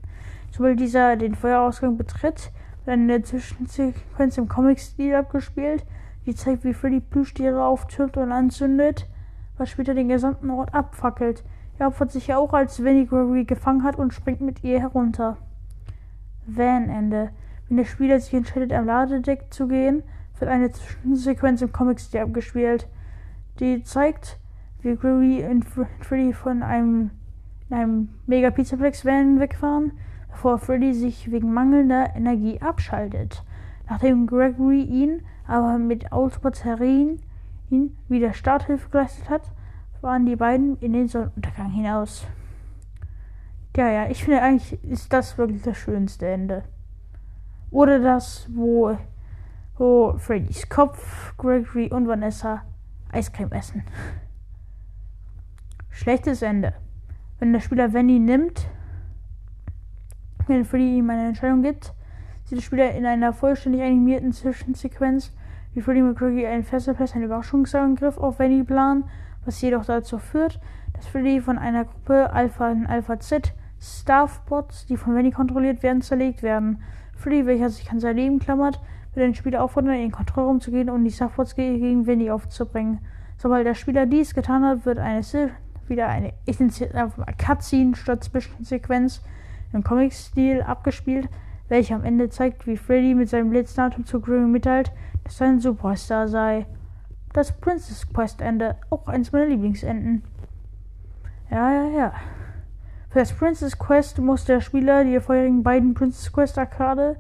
Sobald 0.53 0.79
dieser 0.79 1.17
den 1.17 1.35
Feuerausgang 1.35 1.97
betritt, 1.97 2.53
wird 2.85 2.95
eine 2.95 3.23
Zwischensequenz 3.23 4.39
im 4.39 4.49
Comic-Stil 4.49 5.15
abgespielt, 5.15 5.85
die 6.25 6.35
zeigt, 6.35 6.65
wie 6.65 6.73
Freddy 6.73 7.01
Plüschtiere 7.01 7.65
auftürmt 7.65 8.17
und 8.17 8.33
anzündet, 8.33 9.07
was 9.59 9.71
später 9.71 9.95
den 9.95 10.09
gesamten 10.09 10.51
Ort 10.51 10.75
abfackelt. 10.75 11.45
Er 11.79 11.89
opfert 11.89 12.13
sich 12.13 12.29
ja 12.29 12.39
auch, 12.39 12.53
als 12.53 12.83
Winnie 12.83 13.07
Gregory 13.07 13.45
gefangen 13.45 13.83
hat 13.83 13.97
und 13.97 14.15
springt 14.15 14.41
mit 14.41 14.65
ihr 14.65 14.81
herunter. 14.81 15.37
Van-Ende. 16.47 17.31
Wenn 17.69 17.77
der 17.77 17.85
Spieler 17.85 18.21
sich 18.21 18.33
entscheidet, 18.33 18.73
am 18.73 18.87
Ladedeck 18.87 19.53
zu 19.53 19.67
gehen, 19.67 20.03
wird 20.39 20.51
eine 20.51 20.71
Zwischensequenz 20.71 21.63
im 21.63 21.73
Comic-Stil 21.73 22.21
abgespielt. 22.21 22.89
Die 23.59 23.83
zeigt, 23.83 24.39
Gregory 24.87 25.45
und 25.45 25.65
Freddy 25.65 26.33
von 26.33 26.63
einem, 26.63 27.11
einem 27.71 28.09
Mega 28.29 28.51
Pizzaplex 28.51 29.05
Van 29.05 29.41
wegfahren, 29.41 29.91
bevor 30.31 30.59
Freddy 30.59 30.95
sich 30.95 31.33
wegen 31.33 31.53
mangelnder 31.53 32.15
Energie 32.15 32.61
abschaltet. 32.61 33.43
Nachdem 33.91 34.29
Gregory 34.29 34.83
ihn 34.83 35.23
aber 35.49 35.79
mit 35.79 36.13
Autobatterien 36.13 37.21
wieder 38.09 38.33
Starthilfe 38.33 38.89
geleistet 38.91 39.29
hat, 39.29 39.51
waren 40.03 40.25
die 40.25 40.37
beiden 40.37 40.79
in 40.79 40.93
den 40.93 41.09
Sonnenuntergang 41.09 41.73
hinaus. 41.73 42.25
Ja, 43.77 43.91
ja, 43.91 44.09
ich 44.09 44.23
finde 44.23 44.41
eigentlich 44.41 44.85
ist 44.85 45.13
das 45.13 45.37
wirklich 45.37 45.63
das 45.63 45.77
schönste 45.79 46.29
Ende. 46.29 46.63
Oder 47.73 47.99
das, 47.99 48.49
wo, 48.55 48.97
wo 49.79 50.17
Freddys 50.17 50.69
Kopf, 50.69 51.37
Gregory 51.39 51.91
und 51.93 52.07
Vanessa 52.07 52.63
Eiscreme 53.11 53.51
essen. 53.51 53.83
Schlechtes 55.97 56.43
Ende. 56.43 56.75
Wenn 57.39 57.55
der 57.55 57.61
Spieler 57.61 57.95
Venny 57.95 58.19
nimmt, 58.19 58.69
wenn 60.47 60.67
Freddy 60.67 60.99
ihm 60.99 61.09
eine 61.09 61.29
Entscheidung 61.29 61.63
gibt, 61.63 61.95
sieht 62.45 62.59
der 62.59 62.63
Spieler 62.63 62.93
in 62.93 63.07
einer 63.07 63.33
vollständig 63.33 63.81
animierten 63.81 64.35
Zwischensequenz, 64.35 65.33
wie 65.73 65.81
Freddie 65.81 66.03
McCurry 66.03 66.47
einen 66.47 66.65
Festivalpass 66.65 67.15
einen 67.15 67.25
Überraschungsangriff 67.25 68.19
auf 68.19 68.39
Vanny 68.39 68.63
planen, 68.63 69.05
was 69.47 69.63
jedoch 69.63 69.87
dazu 69.87 70.19
führt, 70.19 70.61
dass 70.93 71.07
Freddy 71.07 71.41
von 71.41 71.57
einer 71.57 71.87
Gruppe 71.87 72.31
Alpha 72.31 72.71
und 72.71 72.87
Alpha 72.87 73.19
Z 73.19 73.55
Staffbots, 73.81 74.85
die 74.85 74.99
von 74.99 75.15
Vanny 75.15 75.31
kontrolliert 75.31 75.83
werden, 75.83 76.03
zerlegt 76.03 76.43
werden. 76.43 76.83
Freddy, 77.15 77.47
welcher 77.47 77.71
sich 77.71 77.91
an 77.91 78.01
sein 78.01 78.17
Leben 78.17 78.39
klammert, 78.39 78.83
wird 79.15 79.27
den 79.27 79.35
Spieler 79.35 79.65
auffordern, 79.65 79.95
in 79.95 80.03
den 80.03 80.13
Kontrollraum 80.13 80.61
zu 80.61 80.71
gehen 80.71 80.91
und 80.91 81.05
die 81.05 81.11
Staffbots 81.11 81.55
gegen 81.55 82.07
Vanny 82.07 82.31
aufzubringen. 82.31 82.99
Sobald 83.39 83.67
der 83.67 83.75
Spieler 83.75 84.05
dies 84.05 84.35
getan 84.35 84.63
hat, 84.63 84.85
wird 84.85 84.99
eine 84.99 85.23
wieder 85.89 86.09
eine 86.09 86.33
Cutscene 87.37 87.97
statt 87.97 88.25
Zwischensequenz 88.25 89.23
im 89.73 89.85
Comic-Stil 89.85 90.63
abgespielt, 90.63 91.29
welche 91.69 91.95
am 91.95 92.05
Ende 92.05 92.29
zeigt, 92.29 92.67
wie 92.67 92.77
Freddy 92.77 93.15
mit 93.15 93.29
seinem 93.29 93.53
letzten 93.53 93.81
Atem 93.81 94.05
zu 94.05 94.21
Grimmy 94.21 94.47
mitteilt, 94.47 94.93
dass 95.25 95.41
er 95.41 95.49
ein 95.49 95.61
Superstar 95.61 96.29
sei. 96.29 96.67
Das 97.33 97.53
Princess 97.53 98.07
Quest 98.13 98.41
Ende, 98.41 98.77
auch 98.91 99.09
eins 99.09 99.33
meiner 99.33 99.47
Lieblingsenden. 99.47 100.23
Ja, 101.51 101.73
ja, 101.73 101.89
ja. 101.89 102.13
Für 103.11 103.21
das 103.21 103.33
Princess 103.33 103.79
Quest 103.79 104.19
muss 104.19 104.45
der 104.45 104.61
Spieler 104.61 105.05
die 105.05 105.21
vorherigen 105.21 105.63
beiden 105.63 105.95
Princess 105.95 106.33
Quest 106.33 106.59
Arcade 106.59 107.17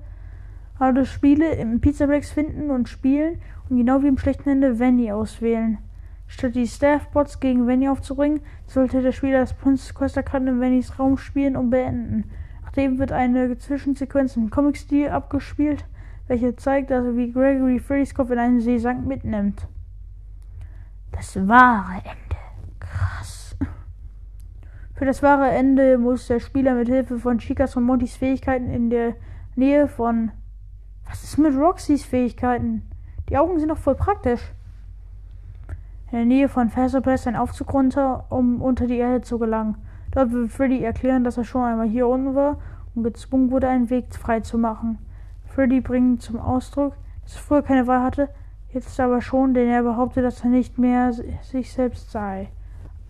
Spiele 1.04 1.54
im 1.54 1.80
Pizzaplex 1.80 2.30
finden 2.30 2.70
und 2.70 2.88
spielen 2.88 3.40
und 3.68 3.78
genau 3.78 4.02
wie 4.02 4.08
im 4.08 4.18
schlechten 4.18 4.50
Ende 4.50 4.78
Venny 4.78 5.10
auswählen. 5.10 5.78
Statt 6.26 6.54
die 6.56 6.66
Staffbots 6.66 7.40
gegen 7.40 7.66
Venny 7.66 7.88
aufzubringen, 7.88 8.40
sollte 8.66 9.00
der 9.00 9.12
Spieler 9.12 9.40
das 9.40 9.54
Princess 9.54 9.94
Quest 9.94 10.16
in 10.16 10.60
Vennys 10.60 10.98
Raum 10.98 11.16
spielen 11.16 11.56
und 11.56 11.70
beenden. 11.70 12.30
Nachdem 12.64 12.98
wird 12.98 13.12
eine 13.12 13.56
Zwischensequenz 13.56 14.36
im 14.36 14.50
Comic-Stil 14.50 15.08
abgespielt, 15.08 15.84
welche 16.26 16.56
zeigt, 16.56 16.90
dass 16.90 17.04
wie 17.16 17.32
Gregory 17.32 17.78
Freddys 17.78 18.14
Kopf 18.14 18.30
in 18.30 18.38
einen 18.38 18.60
See 18.60 18.78
sank 18.78 19.06
mitnimmt. 19.06 19.68
Das 21.12 21.36
wahre 21.48 21.98
Ende. 21.98 22.36
Krass. 22.80 23.56
Für 24.94 25.04
das 25.04 25.22
wahre 25.22 25.50
Ende 25.50 25.96
muss 25.96 26.26
der 26.26 26.40
Spieler 26.40 26.74
mit 26.74 26.88
Hilfe 26.88 27.18
von 27.18 27.38
Chicas 27.38 27.76
und 27.76 27.84
Montys 27.84 28.16
Fähigkeiten 28.16 28.70
in 28.70 28.90
der 28.90 29.14
Nähe 29.54 29.88
von. 29.88 30.32
Was 31.08 31.22
ist 31.22 31.38
mit 31.38 31.54
Roxys 31.56 32.04
Fähigkeiten? 32.04 32.82
Die 33.28 33.38
Augen 33.38 33.58
sind 33.58 33.68
doch 33.68 33.78
voll 33.78 33.94
praktisch. 33.94 34.40
In 36.12 36.18
der 36.18 36.24
Nähe 36.24 36.48
von 36.48 36.70
Fasterpress 36.70 37.26
ein 37.26 37.36
Aufzug 37.36 37.72
runter, 37.74 38.26
um 38.28 38.62
unter 38.62 38.86
die 38.86 38.98
Erde 38.98 39.22
zu 39.22 39.38
gelangen. 39.38 39.76
Dort 40.12 40.30
wird 40.30 40.52
Freddy 40.52 40.82
erklären, 40.82 41.24
dass 41.24 41.36
er 41.36 41.44
schon 41.44 41.64
einmal 41.64 41.88
hier 41.88 42.06
unten 42.06 42.34
war 42.34 42.58
und 42.94 43.02
gezwungen 43.02 43.50
wurde, 43.50 43.68
einen 43.68 43.90
Weg 43.90 44.14
frei 44.14 44.40
zu 44.40 44.56
machen. 44.56 44.98
Freddy 45.46 45.80
bringt 45.80 46.22
zum 46.22 46.38
Ausdruck, 46.38 46.94
dass 47.22 47.34
er 47.34 47.42
früher 47.42 47.62
keine 47.62 47.86
Wahl 47.86 48.02
hatte, 48.02 48.28
jetzt 48.72 48.98
aber 49.00 49.20
schon, 49.20 49.52
denn 49.52 49.68
er 49.68 49.82
behauptet, 49.82 50.24
dass 50.24 50.44
er 50.44 50.50
nicht 50.50 50.78
mehr 50.78 51.12
sich 51.12 51.72
selbst 51.72 52.12
sei. 52.12 52.50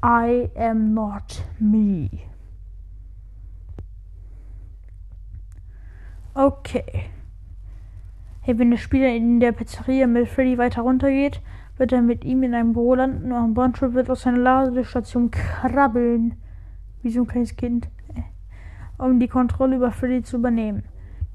I 0.05 0.49
am 0.57 0.95
not 0.95 1.45
me. 1.59 2.09
Okay. 6.35 7.11
Hey, 8.41 8.59
wenn 8.59 8.71
der 8.71 8.79
Spieler 8.79 9.09
in 9.09 9.41
der 9.41 9.53
Pizzeria 9.53 10.07
mit 10.07 10.29
Freddy 10.29 10.59
weiter 10.59 10.83
runtergeht, 10.83 11.41
wird 11.77 11.93
er 11.93 12.03
mit 12.03 12.25
ihm 12.25 12.43
in 12.43 12.55
einem 12.55 12.73
Büro 12.73 12.95
landen 12.95 13.33
und 13.33 13.55
Bontrip 13.55 13.95
wird 13.95 14.11
aus 14.11 14.23
seiner 14.23 14.39
Ladestation 14.39 15.31
krabbeln. 15.31 16.37
Wie 17.03 17.11
so 17.11 17.21
ein 17.21 17.27
kleines 17.27 17.57
Kind. 17.57 17.89
Um 18.99 19.21
die 19.21 19.29
Kontrolle 19.29 19.77
über 19.77 19.91
Freddy 19.91 20.23
zu 20.23 20.37
übernehmen. 20.37 20.85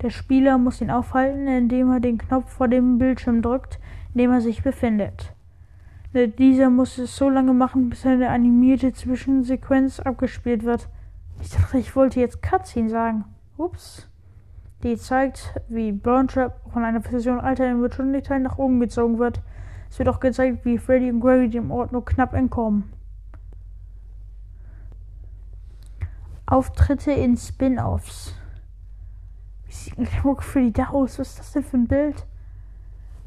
Der 0.01 0.09
Spieler 0.09 0.57
muss 0.57 0.81
ihn 0.81 0.89
aufhalten, 0.89 1.47
indem 1.47 1.91
er 1.91 1.99
den 1.99 2.17
Knopf 2.17 2.51
vor 2.51 2.67
dem 2.67 2.97
Bildschirm 2.97 3.43
drückt, 3.43 3.79
in 4.13 4.19
dem 4.19 4.31
er 4.31 4.41
sich 4.41 4.63
befindet. 4.63 5.33
Dieser 6.13 6.69
muss 6.69 6.97
es 6.97 7.15
so 7.15 7.29
lange 7.29 7.53
machen, 7.53 7.89
bis 7.89 8.05
eine 8.05 8.29
animierte 8.29 8.91
Zwischensequenz 8.91 9.99
abgespielt 9.99 10.63
wird. 10.63 10.89
Ich 11.39 11.51
dachte, 11.51 11.77
ich 11.77 11.95
wollte 11.95 12.19
jetzt 12.19 12.41
Cutscene 12.41 12.89
sagen. 12.89 13.25
Ups. 13.57 14.09
Die 14.83 14.97
zeigt, 14.97 15.53
wie 15.69 15.91
Burn 15.91 16.27
Trap 16.27 16.59
von 16.73 16.83
einer 16.83 17.01
Version 17.01 17.39
alter 17.39 17.65
Animatronic-Teilen 17.65 18.43
nach 18.43 18.57
oben 18.57 18.79
gezogen 18.79 19.19
wird. 19.19 19.39
Es 19.91 19.99
wird 19.99 20.07
auch 20.07 20.21
gezeigt, 20.21 20.63
wie 20.63 20.77
Freddy 20.77 21.11
und 21.11 21.19
Greggy 21.19 21.49
dem 21.49 21.69
Ort 21.69 21.91
nur 21.91 22.05
knapp 22.05 22.33
entkommen. 22.33 22.93
Auftritte 26.45 27.11
in 27.11 27.35
Spin-Offs. 27.35 28.33
Wie 29.65 29.73
sieht 29.73 29.97
ein 29.97 30.05
Glimmer 30.05 30.41
Freddy 30.41 30.71
da 30.71 30.87
aus? 30.91 31.19
Was 31.19 31.31
ist 31.31 31.39
das 31.39 31.51
denn 31.51 31.63
für 31.63 31.75
ein 31.75 31.87
Bild? 31.89 32.25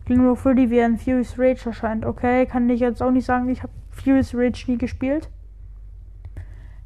Glimmer 0.07 0.37
Freddy 0.37 0.71
wie 0.71 0.81
ein 0.81 0.97
Furious 0.97 1.39
Rage 1.39 1.67
erscheint. 1.67 2.07
Okay, 2.07 2.47
kann 2.47 2.71
ich 2.71 2.81
jetzt 2.81 3.03
auch 3.03 3.11
nicht 3.11 3.27
sagen, 3.27 3.51
ich 3.51 3.63
habe 3.63 3.73
Furious 3.91 4.35
Rage 4.35 4.65
nie 4.67 4.79
gespielt. 4.79 5.29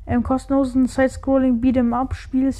Im 0.06 0.24
kostenlosen 0.24 0.88
Side-Scrolling 0.88 1.60
Beat'em 1.60 1.94
Up 1.94 2.16
Spiel 2.16 2.52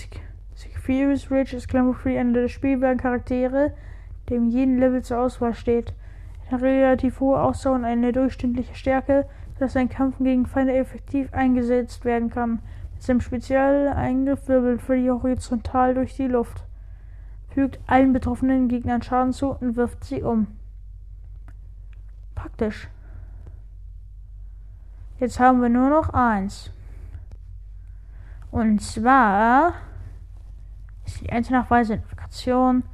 Furious 0.89 1.33
Rage 1.33 1.57
ist 1.57 1.69
Glimmer 1.69 1.95
Freddy 1.95 2.19
einer 2.19 2.33
der 2.35 2.49
spielbaren 2.49 2.99
Charaktere, 2.99 3.75
dem 4.31 4.49
jeden 4.49 4.79
Level 4.79 5.03
zur 5.03 5.19
Auswahl 5.19 5.55
steht. 5.55 5.95
Relativ 6.51 7.21
hohe 7.21 7.41
Ausdauer 7.41 7.77
und 7.77 7.85
eine 7.85 8.13
durchschnittliche 8.13 8.75
Stärke, 8.75 9.27
sodass 9.55 9.75
sein 9.75 9.89
Kampf 9.89 10.17
gegen 10.19 10.47
Feinde 10.47 10.75
effektiv 10.75 11.33
eingesetzt 11.33 12.05
werden 12.05 12.31
kann. 12.31 12.61
Mit 12.95 13.03
seinem 13.03 13.21
Spezialeingriff 13.21 14.49
wirbelt 14.49 14.81
Freddy 14.83 15.09
horizontal 15.09 15.95
durch 15.95 16.17
die 16.17 16.27
Luft 16.27 16.65
fügt 17.59 17.81
allen 17.89 18.13
betroffenen 18.13 18.69
Gegnern 18.69 19.03
Schaden 19.03 19.33
zu 19.33 19.51
und 19.51 19.75
wirft 19.75 20.05
sie 20.05 20.23
um. 20.23 20.47
Praktisch. 22.37 22.89
Jetzt 25.19 25.41
haben 25.41 25.61
wir 25.61 25.69
nur 25.69 25.91
noch 25.91 26.11
eins. 26.11 26.71
Und 28.53 28.81
zwar 28.81 29.75
ist 31.05 31.21
die 31.21 31.31
einzelnachweise 31.31 31.95
Identifikation 31.95 32.85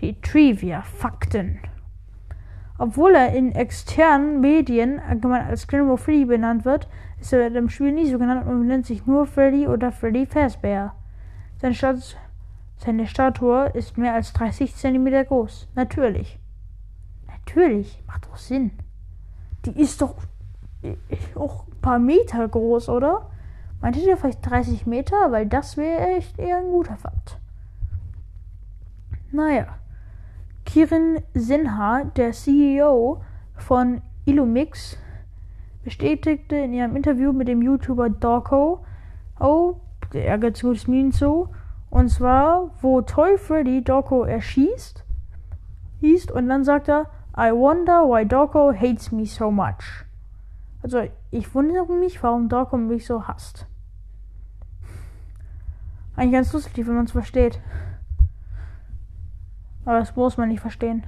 die 0.00 0.20
Trivia-Fakten. 0.20 1.58
Obwohl 2.78 3.14
er 3.14 3.32
in 3.32 3.52
externen 3.52 4.40
Medien 4.40 5.00
allgemein 5.00 5.46
als 5.46 5.66
Grimbo 5.66 5.96
Freddy 5.96 6.26
benannt 6.26 6.64
wird, 6.64 6.88
ist 7.20 7.32
er 7.32 7.54
im 7.54 7.70
Spiel 7.70 7.92
nie 7.92 8.10
so 8.10 8.18
genannt 8.18 8.46
und 8.46 8.66
nennt 8.66 8.86
sich 8.86 9.06
nur 9.06 9.26
Freddy 9.26 9.66
oder 9.66 9.92
Freddy 9.92 10.26
Fazbear. 10.26 10.94
Sein 11.58 11.74
Status 11.74 12.16
seine 12.78 13.06
Statue 13.06 13.70
ist 13.70 13.96
mehr 13.96 14.14
als 14.14 14.32
30 14.34 14.74
cm 14.74 15.26
groß. 15.26 15.68
Natürlich. 15.74 16.38
Natürlich. 17.26 18.02
Macht 18.06 18.26
doch 18.26 18.36
Sinn. 18.36 18.72
Die 19.64 19.80
ist 19.80 20.02
doch 20.02 20.14
auch 21.34 21.66
ein 21.66 21.80
paar 21.80 21.98
Meter 21.98 22.46
groß, 22.46 22.88
oder? 22.90 23.30
Meinte 23.80 24.00
ihr 24.00 24.16
vielleicht 24.16 24.48
30 24.48 24.86
Meter? 24.86 25.32
Weil 25.32 25.46
das 25.46 25.76
wäre 25.76 26.16
echt 26.16 26.38
eher 26.38 26.58
ein 26.58 26.70
guter 26.70 26.96
Fakt. 26.96 27.38
Naja. 29.32 29.78
Kirin 30.76 31.22
Sinha, 31.32 32.04
der 32.04 32.32
CEO 32.32 33.22
von 33.56 34.02
Illumix, 34.26 34.98
bestätigte 35.82 36.54
in 36.56 36.74
ihrem 36.74 36.96
Interview 36.96 37.32
mit 37.32 37.48
dem 37.48 37.62
YouTuber 37.62 38.10
Dorko, 38.10 38.84
oh, 39.40 39.80
der 40.12 40.38
Minen 40.86 41.12
zu, 41.12 41.48
und 41.88 42.10
zwar, 42.10 42.72
wo 42.82 43.00
Toy 43.00 43.38
Freddy 43.38 43.84
Doko 43.84 44.24
erschießt, 44.24 45.02
hieß 46.00 46.30
und 46.32 46.46
dann 46.50 46.62
sagt 46.62 46.90
er, 46.90 47.06
I 47.34 47.52
wonder 47.52 48.02
why 48.02 48.26
Doko 48.26 48.70
hates 48.70 49.10
me 49.10 49.24
so 49.24 49.50
much. 49.50 50.04
Also, 50.82 51.08
ich 51.30 51.54
wundere 51.54 51.90
mich, 51.90 52.22
warum 52.22 52.50
Doko 52.50 52.76
mich 52.76 53.06
so 53.06 53.26
hasst. 53.26 53.66
Eigentlich 56.16 56.32
ganz 56.32 56.52
lustig, 56.52 56.86
wenn 56.86 56.96
man 56.96 57.06
es 57.06 57.12
versteht. 57.12 57.62
Aber 59.86 60.00
das 60.00 60.14
muss 60.14 60.36
man 60.36 60.50
nicht 60.50 60.60
verstehen. 60.60 61.04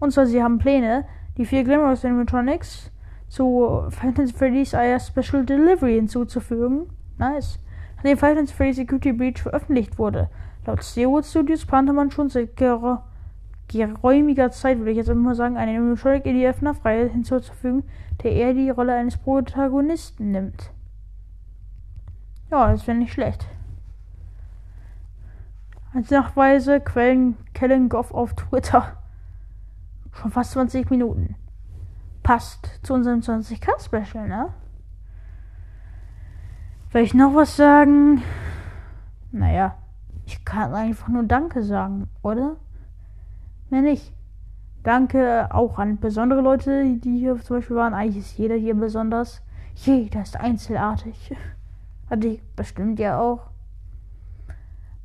Und 0.00 0.10
zwar, 0.12 0.26
sie 0.26 0.42
haben 0.42 0.58
Pläne, 0.58 1.04
die 1.36 1.46
vier 1.46 1.62
Glamorous 1.62 2.04
Animatronics 2.04 2.90
zu 3.28 3.84
Phantom 3.90 4.26
Freddy's 4.26 4.72
IR 4.72 4.98
Special 4.98 5.46
Delivery 5.46 5.94
hinzuzufügen. 5.94 6.88
Nice 7.18 7.60
an 8.02 8.08
dem 8.08 8.18
Five 8.18 8.34
Nights 8.34 8.50
Freddy 8.50 8.72
Security 8.72 9.12
Breach 9.12 9.40
veröffentlicht 9.40 9.96
wurde. 9.96 10.28
Laut 10.66 10.82
Steelwood 10.82 11.24
Studios 11.24 11.64
plante 11.64 11.92
man 11.92 12.10
schon 12.10 12.30
seit 12.30 12.56
geräumiger 12.56 14.50
Zeit, 14.50 14.78
würde 14.78 14.90
ich 14.90 14.96
jetzt 14.96 15.08
immer 15.08 15.36
sagen, 15.36 15.56
einen 15.56 15.76
Animatronic 15.76 16.26
in 16.26 16.34
die 16.34 16.52
FNAF-Reihe 16.52 17.08
hinzuzufügen, 17.08 17.84
der 18.22 18.32
eher 18.32 18.54
die 18.54 18.70
Rolle 18.70 18.94
eines 18.94 19.16
Protagonisten 19.18 20.32
nimmt. 20.32 20.72
Ja, 22.50 22.72
das 22.72 22.86
wäre 22.88 22.98
nicht 22.98 23.12
schlecht. 23.12 23.46
Als 25.94 26.10
Nachweise 26.10 26.80
Quellen 26.80 27.36
Kellen 27.52 27.90
Goff 27.90 28.12
auf 28.14 28.34
Twitter. 28.34 28.96
Schon 30.12 30.30
fast 30.30 30.52
20 30.52 30.90
Minuten. 30.90 31.36
Passt 32.22 32.80
zu 32.82 32.94
unserem 32.94 33.20
20k-Special, 33.20 34.26
ne? 34.26 34.48
Will 36.92 37.02
ich 37.02 37.14
noch 37.14 37.34
was 37.34 37.56
sagen? 37.56 38.22
Naja, 39.32 39.76
ich 40.24 40.44
kann 40.44 40.74
einfach 40.74 41.08
nur 41.08 41.24
Danke 41.24 41.62
sagen, 41.62 42.08
oder? 42.22 42.56
Mehr 43.70 43.82
nicht. 43.82 44.14
Danke 44.82 45.48
auch 45.52 45.78
an 45.78 45.98
besondere 45.98 46.40
Leute, 46.40 46.84
die 46.96 47.18
hier 47.18 47.38
zum 47.40 47.56
Beispiel 47.56 47.76
waren. 47.76 47.94
Eigentlich 47.94 48.24
ist 48.24 48.38
jeder 48.38 48.56
hier 48.56 48.74
besonders. 48.74 49.42
Jeder 49.74 50.22
ist 50.22 50.38
einzelartig. 50.38 51.34
Hatte 52.10 52.28
ich 52.28 52.42
bestimmt 52.56 52.98
ja 52.98 53.20
auch. 53.20 53.51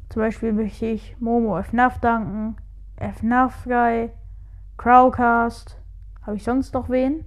Zum 0.10 0.22
Beispiel 0.22 0.54
möchte 0.54 0.86
ich 0.86 1.20
Momo 1.20 1.62
FNAF 1.62 2.00
danken, 2.00 2.56
FNAF 2.98 3.66
Guy, 3.66 4.12
Crowcast. 4.78 5.80
Habe 6.22 6.38
ich 6.38 6.44
sonst 6.44 6.74
noch 6.74 6.90
wen? 6.90 7.26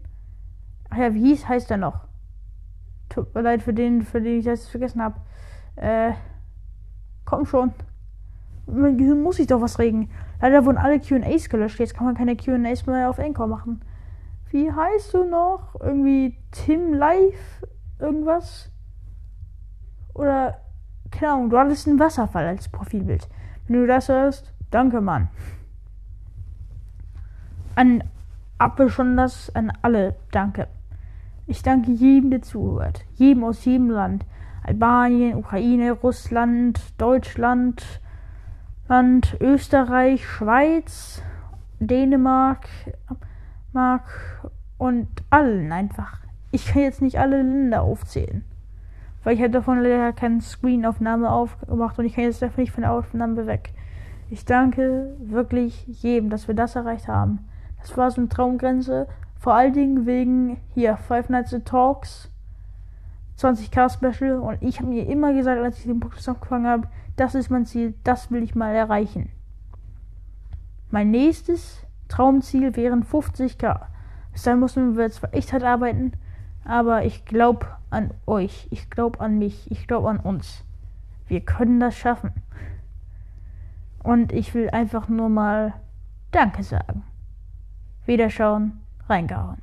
Ach 0.90 0.98
ja, 0.98 1.14
wie 1.14 1.20
hieß, 1.20 1.48
heißt 1.48 1.70
er 1.70 1.76
noch? 1.76 2.06
Tut 3.08 3.34
mir 3.34 3.42
leid 3.42 3.62
für 3.62 3.74
den, 3.74 4.02
für 4.02 4.20
den 4.20 4.38
ich 4.38 4.44
das 4.44 4.68
vergessen 4.68 5.02
habe. 5.02 5.20
Äh, 5.76 6.12
komm 7.24 7.46
schon. 7.46 7.72
Mein 8.66 8.98
Gehirn 8.98 9.22
muss 9.22 9.36
sich 9.36 9.46
doch 9.46 9.60
was 9.60 9.78
regen. 9.78 10.10
Leider 10.40 10.64
wurden 10.64 10.78
alle 10.78 11.00
QAs 11.00 11.48
gelöscht. 11.48 11.80
Jetzt 11.80 11.94
kann 11.94 12.06
man 12.06 12.14
keine 12.14 12.36
QAs 12.36 12.86
mehr 12.86 13.10
auf 13.10 13.18
Encore 13.18 13.48
machen. 13.48 13.80
Wie 14.50 14.70
heißt 14.70 15.14
du 15.14 15.24
noch? 15.24 15.74
Irgendwie 15.80 16.36
Tim 16.50 16.94
Live? 16.94 17.64
Irgendwas? 17.98 18.70
Oder, 20.14 20.60
keine 21.10 21.32
Ahnung, 21.32 21.50
du 21.50 21.58
hattest 21.58 21.88
einen 21.88 21.98
Wasserfall 21.98 22.46
als 22.46 22.68
Profilbild. 22.68 23.28
Wenn 23.66 23.80
du 23.80 23.86
das 23.86 24.08
hörst, 24.08 24.52
danke, 24.70 25.00
Mann. 25.00 25.28
An 27.74 28.04
besonders 28.76 29.54
an 29.54 29.72
alle, 29.82 30.16
danke. 30.32 30.68
Ich 31.46 31.62
danke 31.62 31.90
jedem, 31.92 32.30
der 32.30 32.42
zuhört. 32.42 33.04
Jedem 33.14 33.44
aus 33.44 33.64
jedem 33.64 33.90
Land. 33.90 34.24
Albanien, 34.62 35.36
Ukraine, 35.36 35.92
Russland, 35.92 36.78
Deutschland, 36.98 38.00
Land, 38.88 39.36
Österreich, 39.40 40.26
Schweiz, 40.26 41.22
Dänemark, 41.78 42.68
Mark 43.72 44.50
und 44.78 45.08
allen 45.30 45.72
einfach. 45.72 46.18
Ich 46.50 46.66
kann 46.66 46.82
jetzt 46.82 47.00
nicht 47.00 47.18
alle 47.18 47.38
Länder 47.38 47.82
aufzählen. 47.82 48.44
Weil 49.22 49.34
ich 49.34 49.40
habe 49.40 49.50
davon 49.50 49.82
leider 49.82 50.12
keine 50.12 50.40
Screenaufnahme 50.40 51.30
aufgemacht 51.30 51.98
und 51.98 52.04
ich 52.06 52.14
kann 52.14 52.24
jetzt 52.24 52.42
dafür 52.42 52.62
nicht 52.62 52.72
von 52.72 52.82
der 52.82 52.92
Aufnahme 52.92 53.46
weg. 53.46 53.72
Ich 54.30 54.44
danke 54.44 55.14
wirklich 55.18 55.86
jedem, 55.86 56.30
dass 56.30 56.48
wir 56.48 56.54
das 56.54 56.76
erreicht 56.76 57.08
haben. 57.08 57.40
Das 57.80 57.96
war 57.96 58.10
so 58.10 58.20
eine 58.20 58.28
Traumgrenze 58.28 59.06
vor 59.40 59.54
allen 59.54 59.72
Dingen 59.72 60.04
wegen 60.04 60.58
hier 60.74 60.98
Five 60.98 61.30
Nights 61.30 61.54
at 61.54 61.64
Talks 61.64 62.30
20k 63.38 63.90
Special 63.90 64.38
und 64.38 64.62
ich 64.62 64.78
habe 64.78 64.90
mir 64.90 65.08
immer 65.08 65.32
gesagt, 65.32 65.62
als 65.62 65.78
ich 65.78 65.84
den 65.84 65.98
Podcast 65.98 66.28
angefangen 66.28 66.66
habe, 66.66 66.88
das 67.16 67.34
ist 67.34 67.48
mein 67.48 67.64
Ziel, 67.64 67.94
das 68.04 68.30
will 68.30 68.42
ich 68.42 68.54
mal 68.54 68.74
erreichen. 68.74 69.30
Mein 70.90 71.10
nächstes 71.10 71.86
Traumziel 72.08 72.76
wären 72.76 73.02
50k. 73.02 73.80
Bis 74.32 74.42
dahin 74.42 74.60
müssen 74.60 74.98
wir 74.98 75.10
zwar 75.10 75.32
echt 75.32 75.54
hart 75.54 75.62
arbeiten, 75.62 76.12
aber 76.70 77.04
ich 77.04 77.24
glaube 77.24 77.66
an 77.90 78.12
euch, 78.26 78.68
ich 78.70 78.90
glaube 78.90 79.18
an 79.18 79.40
mich, 79.40 79.68
ich 79.72 79.88
glaube 79.88 80.08
an 80.08 80.20
uns. 80.20 80.64
Wir 81.26 81.40
können 81.40 81.80
das 81.80 81.96
schaffen. 81.96 82.30
Und 84.04 84.32
ich 84.32 84.54
will 84.54 84.70
einfach 84.70 85.08
nur 85.08 85.28
mal 85.28 85.74
Danke 86.30 86.62
sagen. 86.62 87.02
Wiederschauen, 88.06 88.80
reingehauen. 89.08 89.58